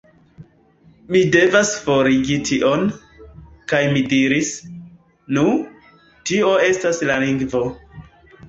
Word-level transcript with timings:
Vi 1.15 1.19
devas 1.35 1.73
forigi 1.89 2.37
tion" 2.49 2.87
kaj 3.73 3.83
mi 3.93 4.03
diris, 4.15 4.51
"Nu, 5.39 5.45
tio 6.31 6.59
estas 6.71 7.05
la 7.13 7.21
lingvo. 7.27 7.63